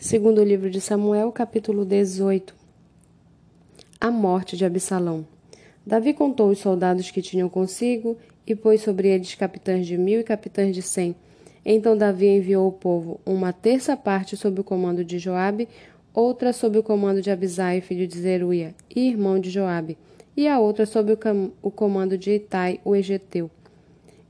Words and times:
Segundo 0.00 0.40
o 0.40 0.44
livro 0.44 0.70
de 0.70 0.80
Samuel, 0.80 1.32
capítulo 1.32 1.84
18. 1.84 2.54
A 4.00 4.12
morte 4.12 4.56
de 4.56 4.64
Absalão. 4.64 5.26
Davi 5.84 6.14
contou 6.14 6.50
os 6.50 6.60
soldados 6.60 7.10
que 7.10 7.20
tinham 7.20 7.48
consigo 7.48 8.16
e 8.46 8.54
pôs 8.54 8.80
sobre 8.80 9.08
eles 9.08 9.34
capitães 9.34 9.88
de 9.88 9.98
mil 9.98 10.20
e 10.20 10.22
capitães 10.22 10.72
de 10.72 10.82
cem. 10.82 11.16
Então 11.64 11.96
Davi 11.96 12.28
enviou 12.28 12.68
o 12.68 12.72
povo, 12.72 13.20
uma 13.26 13.52
terça 13.52 13.96
parte 13.96 14.36
sob 14.36 14.60
o 14.60 14.64
comando 14.64 15.04
de 15.04 15.18
Joabe, 15.18 15.68
outra 16.14 16.52
sob 16.52 16.78
o 16.78 16.82
comando 16.82 17.20
de 17.20 17.32
Abisai, 17.32 17.80
filho 17.80 18.06
de 18.06 18.20
Zeruia, 18.20 18.76
e 18.94 19.08
irmão 19.08 19.40
de 19.40 19.50
Joabe, 19.50 19.98
e 20.36 20.46
a 20.46 20.60
outra 20.60 20.86
sob 20.86 21.12
o, 21.12 21.18
o 21.60 21.72
comando 21.72 22.16
de 22.16 22.36
Itai, 22.36 22.78
o 22.84 22.94
egeteu. 22.94 23.50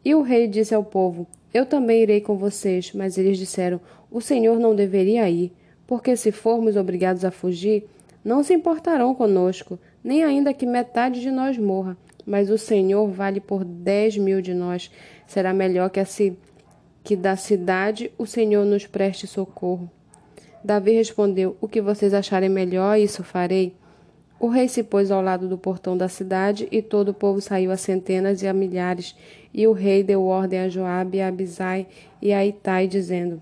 E 0.03 0.14
o 0.14 0.23
rei 0.23 0.48
disse 0.48 0.75
ao 0.75 0.82
povo: 0.82 1.27
Eu 1.53 1.65
também 1.67 2.03
irei 2.03 2.21
com 2.21 2.37
vocês. 2.37 2.93
Mas 2.95 3.19
eles 3.19 3.39
disseram: 3.39 3.80
O 4.11 4.21
Senhor 4.21 4.59
não 4.59 4.75
deveria 4.75 5.29
ir 5.29 5.53
porque 5.89 6.15
se 6.17 6.30
formos 6.30 6.77
obrigados 6.77 7.24
a 7.24 7.30
fugir, 7.30 7.88
não 8.23 8.43
se 8.43 8.52
importarão 8.52 9.15
conosco, 9.15 9.79
nem 10.05 10.23
ainda 10.23 10.52
que 10.52 10.66
metade 10.66 11.19
de 11.19 11.30
nós 11.30 11.57
morra. 11.57 11.97
Mas 12.27 12.51
o 12.51 12.59
Senhor 12.59 13.09
vale 13.09 13.41
por 13.41 13.65
dez 13.65 14.19
mil 14.19 14.43
de 14.43 14.52
nós. 14.52 14.91
Será 15.27 15.55
melhor 15.55 15.88
que, 15.88 15.98
assim, 15.98 16.37
que 17.02 17.16
da 17.16 17.37
cidade 17.37 18.12
o 18.19 18.27
Senhor 18.27 18.66
nos 18.66 18.87
preste 18.87 19.27
socorro. 19.27 19.91
Davi 20.62 20.93
respondeu: 20.93 21.57
O 21.59 21.66
que 21.66 21.80
vocês 21.80 22.12
acharem 22.12 22.51
melhor, 22.51 22.99
isso 22.99 23.24
farei. 23.24 23.74
O 24.41 24.48
rei 24.48 24.69
se 24.69 24.83
pôs 24.83 25.10
ao 25.10 25.20
lado 25.20 25.48
do 25.48 25.59
portão 25.59 25.97
da 25.97 26.09
cidade, 26.09 26.69
e 26.70 26.80
todo 26.80 27.10
o 27.10 27.15
povo 27.15 27.41
saiu 27.41 27.70
a 27.70 27.77
centenas 27.77 28.42
e 28.42 28.46
a 28.46 28.52
milhares. 28.52 29.16
E 29.52 29.66
o 29.66 29.73
rei 29.73 30.02
deu 30.02 30.24
ordem 30.24 30.60
a 30.60 30.69
Joabe, 30.69 31.20
a 31.20 31.29
Abisai 31.29 31.87
e 32.23 32.33
a 32.33 32.45
Itai, 32.46 32.87
dizendo: 32.87 33.41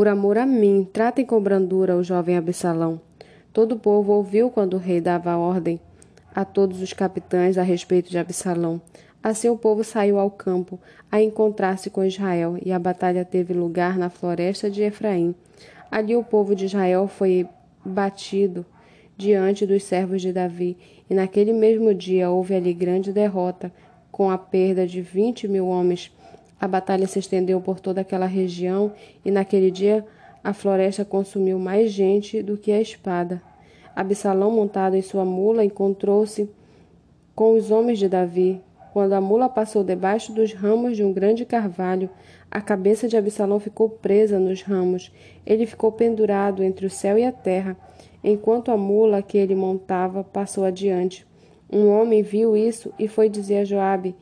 por 0.00 0.08
amor 0.08 0.38
a 0.38 0.46
mim, 0.46 0.88
tratem 0.90 1.26
com 1.26 1.42
brandura 1.42 1.94
o 1.94 2.02
jovem 2.02 2.36
Absalão. 2.36 3.00
Todo 3.52 3.72
o 3.72 3.78
povo 3.78 4.12
ouviu 4.12 4.48
quando 4.48 4.72
o 4.72 4.78
rei 4.78 4.98
dava 4.98 5.36
ordem 5.36 5.80
a 6.34 6.42
todos 6.42 6.80
os 6.80 6.92
capitães 6.92 7.58
a 7.58 7.62
respeito 7.62 8.08
de 8.08 8.16
Absalão. 8.16 8.80
Assim 9.22 9.50
o 9.50 9.58
povo 9.58 9.84
saiu 9.84 10.18
ao 10.18 10.30
campo 10.30 10.80
a 11.10 11.20
encontrar-se 11.20 11.90
com 11.90 12.02
Israel, 12.02 12.56
e 12.64 12.72
a 12.72 12.78
batalha 12.78 13.24
teve 13.26 13.52
lugar 13.52 13.98
na 13.98 14.08
floresta 14.08 14.70
de 14.70 14.82
Efraim. 14.82 15.34
Ali 15.90 16.16
o 16.16 16.24
povo 16.24 16.54
de 16.54 16.64
Israel 16.64 17.06
foi 17.06 17.46
batido 17.84 18.64
diante 19.20 19.66
dos 19.66 19.82
servos 19.84 20.22
de 20.22 20.32
Davi, 20.32 20.78
e 21.08 21.14
naquele 21.14 21.52
mesmo 21.52 21.94
dia 21.94 22.30
houve 22.30 22.54
ali 22.54 22.72
grande 22.72 23.12
derrota, 23.12 23.70
com 24.10 24.30
a 24.30 24.38
perda 24.38 24.86
de 24.86 25.02
vinte 25.02 25.46
mil 25.46 25.68
homens. 25.68 26.10
A 26.58 26.66
batalha 26.66 27.06
se 27.06 27.18
estendeu 27.18 27.60
por 27.60 27.78
toda 27.80 28.00
aquela 28.00 28.26
região 28.26 28.92
e 29.24 29.30
naquele 29.30 29.70
dia 29.70 30.04
a 30.42 30.52
floresta 30.54 31.04
consumiu 31.04 31.58
mais 31.58 31.90
gente 31.90 32.42
do 32.42 32.56
que 32.56 32.72
a 32.72 32.80
espada. 32.80 33.42
Absalão, 33.94 34.50
montado 34.50 34.96
em 34.96 35.02
sua 35.02 35.24
mula, 35.24 35.64
encontrou-se 35.64 36.48
com 37.34 37.54
os 37.54 37.70
homens 37.70 37.98
de 37.98 38.08
Davi. 38.08 38.60
Quando 38.92 39.12
a 39.12 39.20
mula 39.20 39.48
passou 39.48 39.84
debaixo 39.84 40.32
dos 40.32 40.52
ramos 40.52 40.96
de 40.96 41.04
um 41.04 41.12
grande 41.12 41.44
carvalho, 41.44 42.10
a 42.50 42.60
cabeça 42.60 43.06
de 43.06 43.16
Absalão 43.16 43.60
ficou 43.60 43.88
presa 43.88 44.38
nos 44.38 44.62
ramos. 44.62 45.12
Ele 45.46 45.66
ficou 45.66 45.92
pendurado 45.92 46.62
entre 46.62 46.86
o 46.86 46.90
céu 46.90 47.18
e 47.18 47.24
a 47.24 47.32
terra, 47.32 47.76
enquanto 48.22 48.70
a 48.70 48.76
mula 48.76 49.22
que 49.22 49.38
ele 49.38 49.54
montava 49.54 50.24
passou 50.24 50.64
adiante. 50.64 51.26
Um 51.72 51.88
homem 51.88 52.22
viu 52.22 52.56
isso 52.56 52.92
e 52.98 53.06
foi 53.06 53.28
dizer 53.28 53.58
a 53.58 53.64
Joabe: 53.64 54.16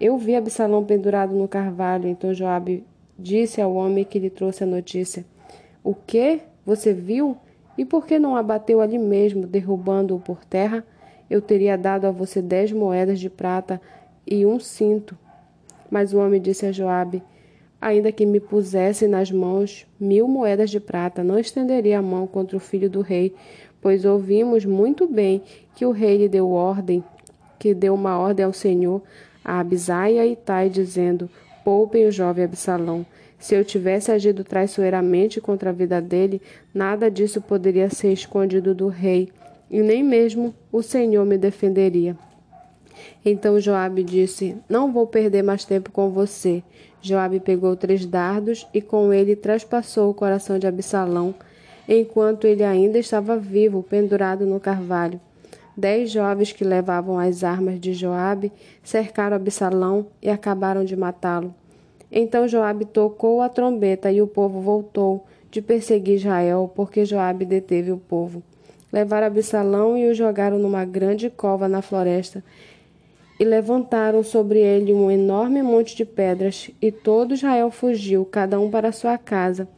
eu 0.00 0.18
vi 0.18 0.34
Absalão 0.34 0.84
pendurado 0.84 1.34
no 1.34 1.46
carvalho, 1.46 2.08
então 2.08 2.34
Joabe 2.34 2.84
disse 3.16 3.60
ao 3.60 3.74
homem 3.74 4.04
que 4.04 4.18
lhe 4.18 4.28
trouxe 4.28 4.64
a 4.64 4.66
notícia: 4.66 5.24
O 5.84 5.94
que? 5.94 6.40
Você 6.66 6.92
viu? 6.92 7.36
E 7.78 7.84
por 7.84 8.04
que 8.04 8.18
não 8.18 8.36
abateu 8.36 8.80
ali 8.80 8.98
mesmo, 8.98 9.46
derrubando-o 9.46 10.18
por 10.18 10.44
terra? 10.44 10.84
Eu 11.30 11.40
teria 11.40 11.78
dado 11.78 12.06
a 12.06 12.10
você 12.10 12.42
dez 12.42 12.72
moedas 12.72 13.18
de 13.20 13.30
prata 13.30 13.80
e 14.26 14.44
um 14.44 14.58
cinto. 14.58 15.16
Mas 15.90 16.12
o 16.12 16.18
homem 16.18 16.40
disse 16.40 16.66
a 16.66 16.72
Joabe: 16.72 17.22
Ainda 17.80 18.10
que 18.10 18.24
me 18.24 18.40
pusesse 18.40 19.06
nas 19.06 19.30
mãos 19.30 19.86
mil 20.00 20.26
moedas 20.26 20.70
de 20.70 20.80
prata, 20.80 21.22
não 21.22 21.38
estenderia 21.38 21.98
a 21.98 22.02
mão 22.02 22.26
contra 22.26 22.56
o 22.56 22.60
filho 22.60 22.88
do 22.88 23.00
rei, 23.00 23.34
pois 23.80 24.04
ouvimos 24.04 24.64
muito 24.64 25.06
bem 25.06 25.42
que 25.74 25.84
o 25.84 25.90
rei 25.90 26.16
lhe 26.16 26.28
deu 26.28 26.50
ordem, 26.50 27.04
que 27.58 27.74
deu 27.74 27.94
uma 27.94 28.18
ordem 28.18 28.44
ao 28.44 28.52
Senhor 28.52 29.02
a 29.44 29.60
Abisai 29.60 30.14
e 30.14 30.18
a 30.18 30.26
Itai, 30.26 30.70
dizendo: 30.70 31.28
Poupem 31.62 32.06
o 32.06 32.10
jovem 32.10 32.44
Absalão. 32.44 33.04
Se 33.38 33.54
eu 33.54 33.62
tivesse 33.62 34.10
agido 34.10 34.42
traiçoeiramente 34.42 35.38
contra 35.38 35.68
a 35.68 35.72
vida 35.72 36.00
dele, 36.00 36.40
nada 36.72 37.10
disso 37.10 37.42
poderia 37.42 37.90
ser 37.90 38.10
escondido 38.10 38.74
do 38.74 38.88
rei, 38.88 39.28
e 39.70 39.82
nem 39.82 40.02
mesmo 40.02 40.54
o 40.72 40.82
Senhor 40.82 41.26
me 41.26 41.36
defenderia. 41.36 42.16
Então 43.24 43.60
Joabe 43.60 44.02
disse: 44.02 44.56
Não 44.68 44.92
vou 44.92 45.06
perder 45.06 45.42
mais 45.42 45.64
tempo 45.64 45.90
com 45.90 46.10
você. 46.10 46.62
Joabe 47.00 47.40
pegou 47.40 47.76
três 47.76 48.06
dardos 48.06 48.66
e 48.72 48.80
com 48.80 49.12
ele 49.12 49.36
traspassou 49.36 50.10
o 50.10 50.14
coração 50.14 50.58
de 50.58 50.66
Absalão, 50.66 51.34
enquanto 51.88 52.46
ele 52.46 52.64
ainda 52.64 52.98
estava 52.98 53.36
vivo, 53.36 53.82
pendurado 53.82 54.46
no 54.46 54.58
carvalho. 54.58 55.20
Dez 55.76 56.10
jovens 56.10 56.52
que 56.52 56.64
levavam 56.64 57.18
as 57.18 57.42
armas 57.42 57.80
de 57.80 57.92
Joabe 57.92 58.52
cercaram 58.82 59.36
Absalão 59.36 60.06
e 60.22 60.30
acabaram 60.30 60.84
de 60.84 60.96
matá-lo. 60.96 61.54
Então 62.10 62.46
Joabe 62.46 62.84
tocou 62.84 63.42
a 63.42 63.48
trombeta 63.48 64.12
e 64.12 64.22
o 64.22 64.26
povo 64.26 64.60
voltou 64.60 65.26
de 65.50 65.60
perseguir 65.60 66.14
Israel, 66.14 66.70
porque 66.74 67.04
Joabe 67.04 67.44
deteve 67.44 67.90
o 67.90 67.98
povo. 67.98 68.42
Levaram 68.92 69.26
Absalão 69.26 69.98
e 69.98 70.08
o 70.08 70.14
jogaram 70.14 70.58
numa 70.58 70.84
grande 70.84 71.28
cova 71.28 71.66
na 71.66 71.82
floresta, 71.82 72.44
e 73.38 73.44
levantaram 73.44 74.22
sobre 74.22 74.60
ele 74.60 74.92
um 74.92 75.10
enorme 75.10 75.62
monte 75.62 75.96
de 75.96 76.04
pedras, 76.04 76.70
e 76.80 76.92
todo 76.92 77.34
Israel 77.34 77.70
fugiu, 77.70 78.24
cada 78.24 78.60
um 78.60 78.70
para 78.70 78.92
sua 78.92 79.18
casa. 79.18 79.68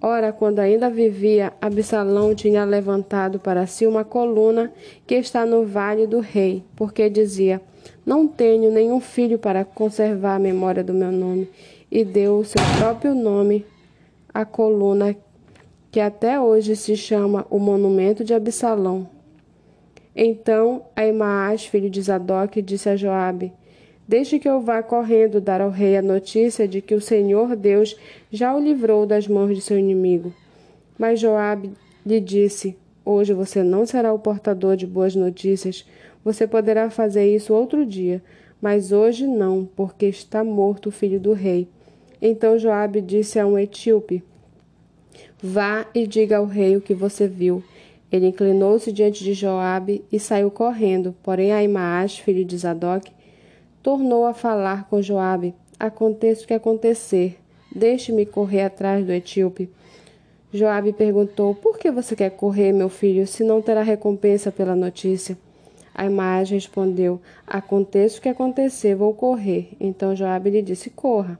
Ora, 0.00 0.32
quando 0.32 0.58
ainda 0.58 0.90
vivia, 0.90 1.52
Absalão 1.60 2.34
tinha 2.34 2.64
levantado 2.64 3.38
para 3.38 3.66
si 3.66 3.86
uma 3.86 4.04
coluna 4.04 4.72
que 5.06 5.14
está 5.14 5.46
no 5.46 5.64
vale 5.64 6.06
do 6.06 6.20
rei, 6.20 6.62
porque 6.76 7.08
dizia: 7.08 7.62
Não 8.04 8.28
tenho 8.28 8.70
nenhum 8.70 9.00
filho 9.00 9.38
para 9.38 9.64
conservar 9.64 10.36
a 10.36 10.38
memória 10.38 10.84
do 10.84 10.92
meu 10.92 11.10
nome, 11.10 11.48
e 11.90 12.04
deu 12.04 12.38
o 12.38 12.44
seu 12.44 12.60
próprio 12.78 13.14
nome 13.14 13.64
à 14.32 14.44
coluna 14.44 15.16
que 15.90 16.00
até 16.00 16.38
hoje 16.38 16.76
se 16.76 16.94
chama 16.94 17.46
o 17.48 17.58
Monumento 17.58 18.22
de 18.22 18.34
Absalão. 18.34 19.15
Então 20.18 20.86
Aimaas, 20.96 21.66
filho 21.66 21.90
de 21.90 22.00
Zadok, 22.00 22.62
disse 22.62 22.88
a 22.88 22.96
Joabe: 22.96 23.52
Deixe 24.08 24.38
que 24.38 24.48
eu 24.48 24.62
vá 24.62 24.82
correndo 24.82 25.42
dar 25.42 25.60
ao 25.60 25.68
rei 25.68 25.94
a 25.94 26.02
notícia 26.02 26.66
de 26.66 26.80
que 26.80 26.94
o 26.94 27.00
Senhor 27.02 27.54
Deus 27.54 27.94
já 28.32 28.54
o 28.54 28.58
livrou 28.58 29.04
das 29.04 29.28
mãos 29.28 29.54
de 29.54 29.60
seu 29.60 29.78
inimigo. 29.78 30.32
Mas 30.98 31.20
Joabe 31.20 31.72
lhe 32.04 32.18
disse: 32.18 32.74
Hoje 33.04 33.34
você 33.34 33.62
não 33.62 33.84
será 33.84 34.10
o 34.14 34.18
portador 34.18 34.74
de 34.74 34.86
boas 34.86 35.14
notícias. 35.14 35.86
Você 36.24 36.46
poderá 36.46 36.88
fazer 36.88 37.32
isso 37.32 37.52
outro 37.52 37.84
dia, 37.84 38.22
mas 38.60 38.92
hoje 38.92 39.26
não, 39.26 39.68
porque 39.76 40.06
está 40.06 40.42
morto 40.42 40.88
o 40.88 40.92
filho 40.92 41.20
do 41.20 41.34
rei. 41.34 41.68
Então 42.22 42.58
Joabe 42.58 43.02
disse 43.02 43.38
a 43.38 43.46
um 43.46 43.58
etíope: 43.58 44.24
Vá 45.42 45.86
e 45.94 46.06
diga 46.06 46.38
ao 46.38 46.46
rei 46.46 46.74
o 46.74 46.80
que 46.80 46.94
você 46.94 47.28
viu. 47.28 47.62
Ele 48.10 48.28
inclinou-se 48.28 48.92
diante 48.92 49.24
de 49.24 49.34
Joabe 49.34 50.04
e 50.10 50.20
saiu 50.20 50.50
correndo, 50.50 51.14
porém 51.22 51.52
Aimaas, 51.52 52.18
filho 52.18 52.44
de 52.44 52.56
Zadok, 52.56 53.10
tornou 53.82 54.26
a 54.26 54.32
falar 54.32 54.88
com 54.88 55.02
Joabe. 55.02 55.54
Aconteça 55.78 56.44
o 56.44 56.46
que 56.46 56.54
acontecer, 56.54 57.38
deixe-me 57.74 58.24
correr 58.24 58.62
atrás 58.62 59.04
do 59.04 59.12
etíope. 59.12 59.68
Joabe 60.52 60.92
perguntou: 60.92 61.54
Por 61.54 61.78
que 61.78 61.90
você 61.90 62.14
quer 62.14 62.30
correr, 62.30 62.72
meu 62.72 62.88
filho, 62.88 63.26
se 63.26 63.44
não 63.44 63.60
terá 63.60 63.82
recompensa 63.82 64.50
pela 64.50 64.76
notícia? 64.76 65.36
Aimaas 65.94 66.50
respondeu: 66.50 67.20
Aconteça 67.46 68.18
o 68.18 68.22
que 68.22 68.28
acontecer, 68.28 68.94
vou 68.94 69.12
correr. 69.12 69.70
Então 69.80 70.14
Joabe 70.14 70.50
lhe 70.50 70.62
disse: 70.62 70.90
Corra. 70.90 71.38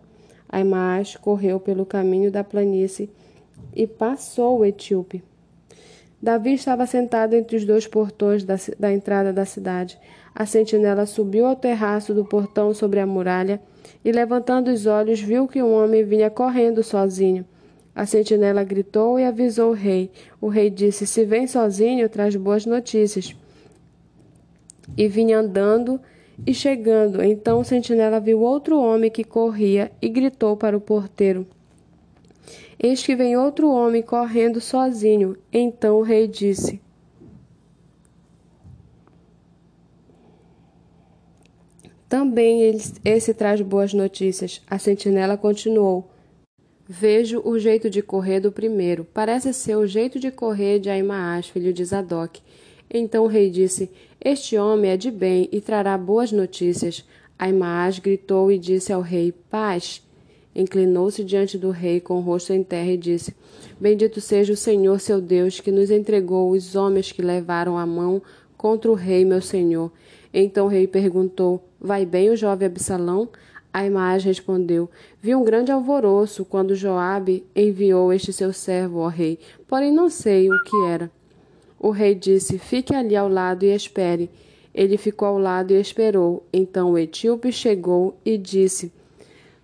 Aimaas 0.49 1.17
correu 1.17 1.59
pelo 1.61 1.87
caminho 1.87 2.31
da 2.31 2.43
planície 2.43 3.11
e 3.75 3.87
passou 3.87 4.59
o 4.59 4.65
etíope. 4.65 5.23
Davi 6.27 6.55
estava 6.55 6.87
sentado 6.87 7.37
entre 7.37 7.57
os 7.57 7.65
dois 7.65 7.87
portões 7.87 8.43
da, 8.43 8.57
da 8.81 8.93
entrada 8.93 9.33
da 9.33 9.45
cidade. 9.45 9.97
A 10.35 10.45
sentinela 10.45 11.07
subiu 11.07 11.47
ao 11.47 11.55
terraço 11.55 12.13
do 12.13 12.25
portão 12.25 12.75
sobre 12.75 12.99
a 12.99 13.07
muralha 13.07 13.61
e, 14.05 14.11
levantando 14.11 14.73
os 14.73 14.87
olhos, 14.87 15.21
viu 15.21 15.47
que 15.47 15.63
um 15.63 15.73
homem 15.73 16.03
vinha 16.03 16.29
correndo 16.29 16.83
sozinho. 16.83 17.45
A 17.95 18.07
sentinela 18.07 18.65
gritou 18.65 19.21
e 19.21 19.25
avisou 19.25 19.71
o 19.71 19.73
rei. 19.73 20.11
O 20.41 20.49
rei 20.49 20.69
disse: 20.69 21.07
Se 21.07 21.25
vem 21.25 21.47
sozinho, 21.47 22.09
traz 22.09 22.35
boas 22.35 22.67
notícias. 22.67 23.33
E 24.99 25.07
vinha 25.07 25.39
andando 25.39 26.01
e 26.45 26.53
chegando. 26.53 27.23
Então 27.23 27.61
o 27.61 27.65
sentinela 27.65 28.19
viu 28.19 28.41
outro 28.41 28.81
homem 28.81 29.13
que 29.13 29.23
corria 29.23 29.93
e 30.03 30.09
gritou 30.09 30.57
para 30.57 30.77
o 30.77 30.81
porteiro: 30.81 31.47
Eis 32.79 33.03
que 33.03 33.17
vem 33.17 33.37
outro 33.37 33.71
homem 33.71 34.03
correndo 34.03 34.61
sozinho. 34.61 35.37
Então 35.53 35.99
o 35.99 36.03
rei 36.03 36.29
disse: 36.29 36.81
Também 42.09 42.79
esse 43.05 43.35
traz 43.35 43.61
boas 43.61 43.93
notícias. 43.93 44.63
A 44.69 44.79
sentinela 44.79 45.37
continuou: 45.37 46.09
Vejo 46.89 47.43
o 47.45 47.59
jeito 47.59 47.91
de 47.91 48.01
correr 48.01 48.39
do 48.39 48.53
primeiro. 48.53 49.05
Parece 49.05 49.53
ser 49.53 49.77
o 49.77 49.87
jeito 49.87 50.21
de 50.21 50.31
correr 50.31 50.79
de 50.79 50.89
Aimaas, 50.89 51.49
filho 51.49 51.73
de 51.73 51.85
Zadok. 51.85 52.41
Então 52.89 53.25
o 53.25 53.29
rei 53.29 53.51
disse: 53.51 53.91
Este 54.25 54.57
homem 54.57 54.93
é 54.93 54.97
de 54.97 55.11
bem 55.11 55.49
e 55.51 55.61
trará 55.61 55.99
boas 55.99 56.31
notícias. 56.31 57.05
Aimaas 57.37 57.99
gritou 57.99 58.53
e 58.53 58.59
disse 58.59 58.93
ao 58.93 59.01
rei: 59.01 59.33
Paz. 59.51 60.06
Inclinou-se 60.59 61.23
diante 61.23 61.59
do 61.59 61.71
rei 61.71 62.01
com 62.01 62.15
o 62.15 62.21
rosto 62.21 62.51
em 62.51 62.63
terra 62.63 62.91
e 62.93 62.97
disse: 62.97 63.37
Bendito 63.79 64.23
seja 64.23 64.55
o 64.55 64.57
Senhor 64.57 64.99
seu 64.99 65.21
Deus, 65.21 65.61
que 65.61 65.71
nos 65.71 65.91
entregou 65.91 66.51
os 66.51 66.75
homens 66.75 67.13
que 67.13 67.21
levaram 67.21 67.77
a 67.77 67.85
mão 67.85 68.23
contra 68.57 68.91
o 68.91 68.95
rei, 68.95 69.23
meu 69.23 69.43
senhor. 69.43 69.93
Então 70.33 70.65
o 70.65 70.69
rei 70.71 70.87
perguntou: 70.87 71.63
Vai 71.79 72.07
bem 72.07 72.31
o 72.31 72.37
jovem 72.37 72.69
Absalão? 72.69 73.29
Aimaas 73.71 74.25
respondeu: 74.25 74.89
Vi 75.21 75.35
um 75.35 75.45
grande 75.45 75.71
alvoroço 75.71 76.43
quando 76.43 76.75
Joabe 76.75 77.45
enviou 77.55 78.11
este 78.11 78.33
seu 78.33 78.51
servo 78.51 79.03
ao 79.03 79.09
rei, 79.09 79.39
porém 79.69 79.93
não 79.93 80.09
sei 80.09 80.51
o 80.51 80.63
que 80.65 80.87
era. 80.87 81.11
O 81.79 81.91
rei 81.91 82.15
disse: 82.15 82.59
Fique 82.59 82.95
ali 82.95 83.15
ao 83.15 83.29
lado 83.29 83.63
e 83.63 83.75
espere. 83.75 84.31
Ele 84.75 84.97
ficou 84.97 85.29
ao 85.29 85.39
lado 85.39 85.75
e 85.75 85.79
esperou. 85.79 86.47
Então 86.51 86.93
o 86.93 86.99
etíope 86.99 87.53
chegou 87.53 88.17
e 88.25 88.39
disse: 88.39 88.91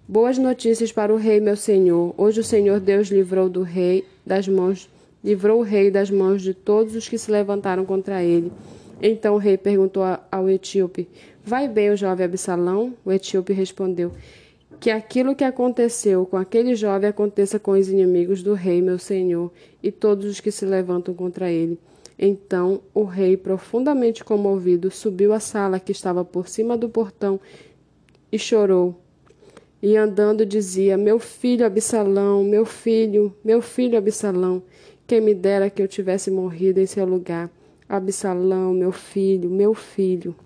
Boas 0.08 0.36
notícias 0.36 0.90
para 0.90 1.14
o 1.14 1.16
rei, 1.16 1.38
meu 1.38 1.56
senhor. 1.56 2.12
Hoje 2.18 2.40
o 2.40 2.44
Senhor 2.44 2.80
Deus 2.80 3.06
livrou 3.06 3.48
do 3.48 3.62
rei 3.62 4.04
das 4.26 4.48
mãos, 4.48 4.90
livrou 5.22 5.60
o 5.60 5.62
rei 5.62 5.92
das 5.92 6.10
mãos 6.10 6.42
de 6.42 6.52
todos 6.52 6.96
os 6.96 7.08
que 7.08 7.16
se 7.16 7.30
levantaram 7.30 7.84
contra 7.84 8.20
ele. 8.20 8.52
Então 9.00 9.36
o 9.36 9.38
rei 9.38 9.56
perguntou 9.56 10.02
ao 10.30 10.50
etíope: 10.50 11.08
Vai 11.44 11.68
bem 11.68 11.90
o 11.90 11.96
jovem 11.96 12.26
Absalão? 12.26 12.92
O 13.04 13.12
etíope 13.12 13.52
respondeu: 13.52 14.10
Que 14.80 14.90
aquilo 14.90 15.36
que 15.36 15.44
aconteceu 15.44 16.26
com 16.26 16.36
aquele 16.36 16.74
jovem 16.74 17.08
aconteça 17.08 17.60
com 17.60 17.70
os 17.70 17.88
inimigos 17.88 18.42
do 18.42 18.54
rei, 18.54 18.82
meu 18.82 18.98
senhor, 18.98 19.52
e 19.80 19.92
todos 19.92 20.26
os 20.26 20.40
que 20.40 20.50
se 20.50 20.66
levantam 20.66 21.14
contra 21.14 21.48
ele. 21.48 21.78
Então 22.18 22.80
o 22.92 23.04
rei, 23.04 23.36
profundamente 23.36 24.24
comovido, 24.24 24.90
subiu 24.90 25.32
à 25.32 25.38
sala 25.38 25.78
que 25.78 25.92
estava 25.92 26.24
por 26.24 26.48
cima 26.48 26.76
do 26.76 26.88
portão 26.88 27.38
e 28.32 28.38
chorou. 28.38 29.01
E 29.82 29.96
andando 29.96 30.46
dizia: 30.46 30.96
Meu 30.96 31.18
filho 31.18 31.66
Absalão, 31.66 32.44
meu 32.44 32.64
filho, 32.64 33.34
meu 33.44 33.60
filho 33.60 33.98
Absalão, 33.98 34.62
quem 35.06 35.20
me 35.20 35.34
dera 35.34 35.68
que 35.68 35.82
eu 35.82 35.88
tivesse 35.88 36.30
morrido 36.30 36.78
em 36.78 36.86
seu 36.86 37.04
lugar. 37.04 37.50
Absalão, 37.88 38.72
meu 38.72 38.92
filho, 38.92 39.50
meu 39.50 39.74
filho. 39.74 40.36